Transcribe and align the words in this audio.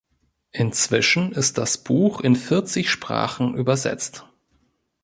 Inzwischen 0.51 1.31
ist 1.31 1.59
das 1.59 1.77
Buch 1.77 2.21
in 2.21 2.35
vierzig 2.35 2.89
Sprachen 2.89 3.53
übersetzt. 3.53 4.25